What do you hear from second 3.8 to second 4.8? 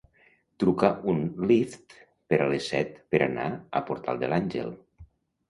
a Portal de l'Àngel.